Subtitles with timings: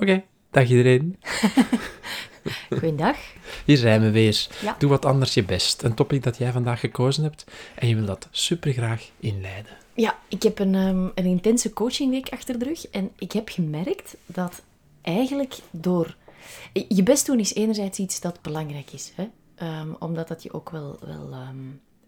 [0.00, 1.16] Oké, dag iedereen.
[2.70, 3.16] Goedendag.
[3.64, 4.46] Hier zijn we weer.
[4.62, 4.76] Ja.
[4.78, 5.82] Doe wat anders je best.
[5.82, 9.72] Een topic dat jij vandaag gekozen hebt en je wil dat supergraag inleiden.
[9.94, 14.16] Ja, ik heb een, ehm, een intense coachingweek achter de rug en ik heb gemerkt
[14.26, 14.62] dat
[15.02, 16.16] eigenlijk door...
[16.88, 19.28] Je best doen is enerzijds iets dat belangrijk is, hè?
[19.54, 21.56] Ehm, omdat dat je ook wel, wel ehm,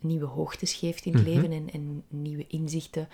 [0.00, 3.08] nieuwe hoogtes geeft in het leven en, en nieuwe inzichten,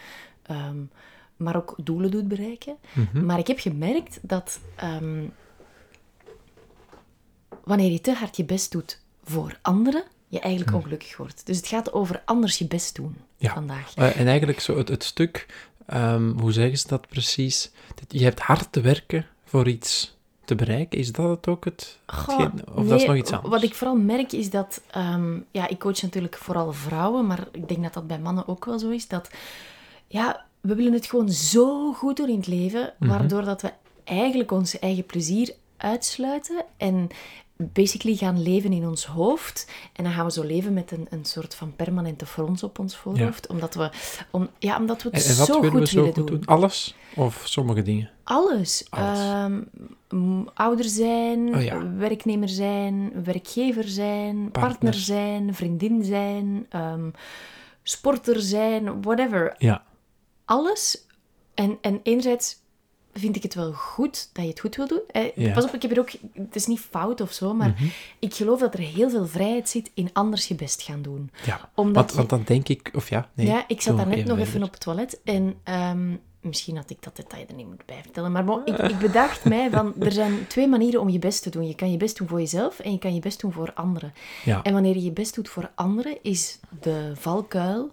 [1.37, 2.77] maar ook doelen doet bereiken.
[3.13, 5.25] Maar ik heb gemerkt dat ehm,
[7.65, 11.47] wanneer je te hard je best doet voor anderen, je eigenlijk ongelukkig wordt.
[11.47, 13.53] Dus het gaat over anders je best doen Ja.
[13.53, 13.95] vandaag.
[13.95, 15.47] Eh, en eigenlijk zo het, het stuk,
[15.87, 17.71] ehm, hoe zeggen ze dat precies?
[17.95, 20.15] Dat Je hebt hard te werken voor iets
[20.45, 20.99] te bereiken.
[20.99, 21.99] Is dat het ook het?
[22.07, 23.51] Goh, hetgeen- of dat is nog iets anders?
[23.55, 24.83] Wat ik vooral merk is dat...
[24.91, 28.65] ehm, ja, ik coach natuurlijk vooral vrouwen, maar ik denk dat dat bij mannen ook
[28.65, 29.09] wel zo is.
[29.09, 29.31] Dat,
[30.07, 33.11] ja, we willen het gewoon zo goed doen in het leven, Mhm.
[33.11, 33.73] waardoor dat we
[34.05, 37.09] eigenlijk ons eigen plezier uitsluiten en
[37.59, 39.71] basically gaan leven in ons hoofd.
[39.93, 42.97] En dan gaan we zo leven met een, een soort van permanente frons op ons
[42.97, 43.91] voorhoofd, omdat, we,
[44.31, 46.37] om, ja, omdat we het En, zo willen goed we zo willen goed doen.
[46.41, 46.47] doen?
[46.47, 46.95] Alles?
[47.15, 48.11] Of sommige dingen?
[48.25, 48.87] Alles.
[48.91, 49.19] Alles.
[49.19, 49.63] Ehm,
[50.55, 51.93] ouder zijn, Oh ja.
[51.97, 54.95] werknemer zijn, werkgever zijn, partner, Partner.
[54.95, 57.11] zijn, vriendin zijn, ehm,
[57.83, 59.55] sporter zijn, whatever.
[59.59, 59.85] Ja.
[60.47, 61.05] Alles.
[61.55, 62.57] En, en enerzijds
[63.13, 65.01] vind ik het wel goed dat je het goed wil doen.
[65.11, 65.31] Eh, Ja.
[65.45, 65.53] Mhm.
[65.53, 66.11] Pas op, ik heb er ook...
[66.33, 67.75] Het is niet fout of zo, maar
[68.19, 71.31] ik geloof dat er heel veel vrijheid zit in anders je best gaan doen.
[71.45, 72.91] Ja, Omdat want, je- want dan denk ik...
[72.95, 73.47] Of ja, nee.
[73.47, 77.03] ja, ik zat daar net nog even op het toilet en ehm, misschien had ik
[77.03, 78.33] dat detail er niet moeten bijvertellen.
[78.33, 81.51] Maar bon, ik, ik bedacht mij van, er zijn twee manieren om je best te
[81.51, 81.67] doen.
[81.69, 84.13] Je kan je best doen voor jezelf en je kan je best doen voor anderen.
[84.45, 84.63] Ja.
[84.63, 87.91] En wanneer je je best doet voor anderen, is de valkuil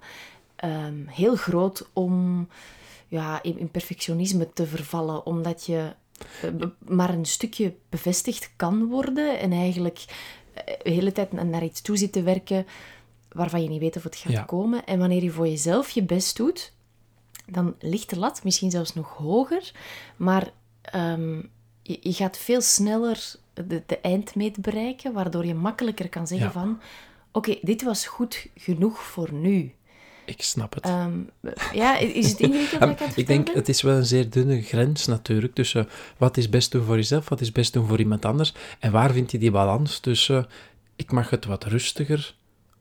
[0.63, 2.47] ehm, heel groot om
[3.07, 5.93] ja, in, in perfectionisme te vervallen, omdat je
[6.41, 6.49] eh,
[6.87, 10.05] maar een stukje bevestigd kan worden en eigenlijk
[10.53, 12.65] eh, de hele tijd na- naar iets toe zit te werken
[13.31, 14.43] waarvan je niet weet of het gaat Ja.
[14.43, 14.85] komen.
[14.85, 16.73] En wanneer je voor jezelf je best doet,
[17.45, 19.71] dan ligt de lat misschien zelfs nog hoger,
[20.17, 21.35] maar ehm,
[21.81, 26.51] je, je gaat veel sneller de, de eindmeet bereiken, waardoor je makkelijker kan zeggen Ja.
[26.53, 26.79] van
[27.31, 29.73] oké, dit was goed genoeg voor nu.
[30.25, 30.83] Ik snap het.
[30.83, 31.19] Ehm,
[31.73, 33.55] ja, is het ingewikkeld dat ik aan het ik denk, ben?
[33.55, 37.29] het is wel een zeer dunne grens natuurlijk tussen wat is best doen voor jezelf,
[37.29, 38.53] wat is best doen voor iemand anders.
[38.79, 40.47] En waar vind je die balans tussen
[40.95, 42.35] ik mag het wat rustiger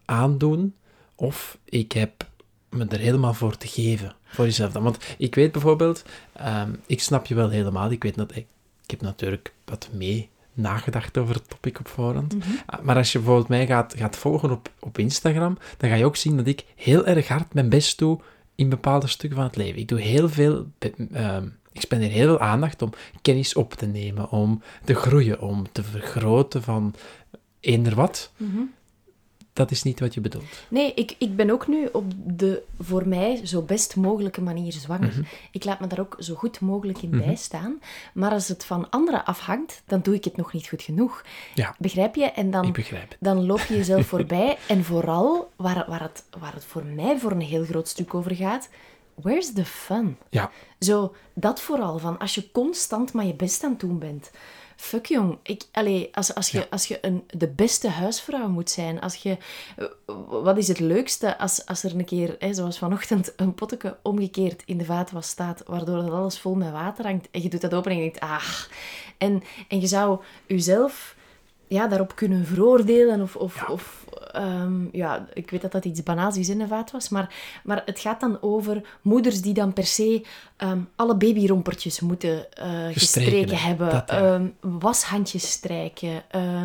[0.05, 0.75] aandoen
[1.15, 2.27] of ik heb
[2.69, 4.73] me er helemaal voor te geven voor jezelf.
[4.73, 4.83] dan.
[4.83, 8.47] Want ik weet bijvoorbeeld, ehm, ik snap je wel helemaal, ik weet dat ik,
[8.85, 12.35] ik heb natuurlijk wat mee nagedacht over het topic op voorhand.
[12.67, 16.05] Ah, Maar als je bijvoorbeeld mij gaat, gaat volgen op, op Instagram, dan ga je
[16.05, 18.21] ook zien dat ik heel erg hard mijn best doe
[18.55, 19.81] in bepaalde stukken van het leven.
[19.81, 20.67] Ik doe heel veel,
[21.13, 22.91] ehm, ik spendeer heel veel aandacht om
[23.23, 26.95] kennis op te nemen, om te groeien, om te vergroten van
[27.61, 28.33] eender wat.
[28.37, 28.61] Mhm.
[29.53, 30.45] Dat is niet wat je bedoelt.
[30.69, 35.09] Nee, ik, ik ben ook nu op de voor mij zo best mogelijke manier zwanger.
[35.09, 35.23] Mhm.
[35.51, 37.81] Ik laat me daar ook zo goed mogelijk in bijstaan.
[38.15, 41.25] Maar als het van anderen afhangt, dan doe ik het nog niet goed genoeg.
[41.55, 42.25] Ja, Begrijp je?
[42.25, 42.75] En dan,
[43.19, 44.59] dan loop je jezelf voorbij.
[44.69, 48.35] En vooral, waar, waar, het, waar het voor mij voor een heel groot stuk over
[48.35, 48.69] gaat,
[49.15, 50.17] where's the fun?
[50.31, 54.31] Ja, Zo, dat vooral, van als je constant maar je best aan het doen bent.
[54.83, 55.39] Fuck jong.
[55.43, 59.37] Ik, allee, als, als je, als je een, de beste huisvrouw moet zijn, als je,
[59.77, 59.87] eh,
[60.29, 64.63] wat is het leukste als, als er een keer, hè, zoals vanochtend, een potje omgekeerd
[64.65, 67.75] in de vaatwas staat, waardoor dat alles vol met water hangt, en je doet dat
[67.75, 68.49] open en je denkt, ah.
[69.19, 71.17] En, en je zou jezelf
[71.73, 74.03] ja, daarop kunnen veroordelen of, of, of
[74.33, 77.35] Ehm, ja, ik weet dat dat iets banaals is in de vaat was, maar,
[77.65, 80.25] maar het gaat dan over moeders die dan per se
[80.57, 86.23] ehm, alle babyrompertjes moeten uh, gestreken hebben, dat, ehm, washandjes strijken.
[86.35, 86.63] Uh,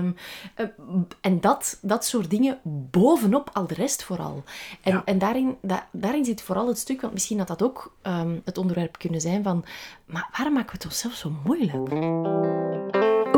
[1.21, 2.59] en dat, dat soort dingen
[2.91, 4.43] bovenop al de rest vooral.
[4.81, 5.57] En, en daarin,
[5.91, 7.95] daarin zit vooral het stuk, want misschien had dat ook
[8.43, 9.65] het onderwerp kunnen zijn van,
[10.05, 12.56] maar waarom maken we het onszelf zo moeilijk?